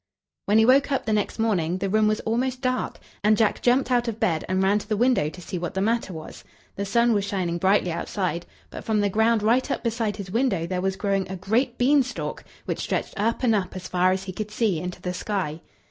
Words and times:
When 0.47 0.57
he 0.57 0.65
woke 0.65 0.91
up 0.91 1.05
the 1.05 1.13
next 1.13 1.37
morning, 1.37 1.77
the 1.77 1.87
room 1.87 2.07
was 2.07 2.21
almost 2.21 2.59
dark; 2.59 2.97
and 3.23 3.37
Jack 3.37 3.61
jumped 3.61 3.91
out 3.91 4.07
of 4.07 4.19
bed 4.19 4.43
and 4.49 4.63
ran 4.63 4.79
to 4.79 4.89
the 4.89 4.97
window 4.97 5.29
to 5.29 5.41
see 5.43 5.59
what 5.59 5.73
was 5.73 5.75
the 5.75 5.81
matter. 5.81 6.19
The 6.75 6.85
sun 6.85 7.13
was 7.13 7.23
shining 7.23 7.59
brightly 7.59 7.91
outside, 7.91 8.47
but 8.71 8.83
from 8.83 9.01
the 9.01 9.09
ground 9.09 9.43
right 9.43 9.69
up 9.69 9.83
beside 9.83 10.15
his 10.17 10.31
window 10.31 10.65
there 10.65 10.81
was 10.81 10.95
growing 10.95 11.29
a 11.31 11.35
great 11.35 11.77
beanstalk, 11.77 12.43
which 12.65 12.79
stretched 12.79 13.13
up 13.15 13.43
and 13.43 13.53
up 13.53 13.75
as 13.75 13.87
far 13.87 14.11
as 14.11 14.23
he 14.23 14.33
could 14.33 14.49
see, 14.49 14.79
into 14.79 14.99
the 14.99 15.13
sky. 15.13 15.61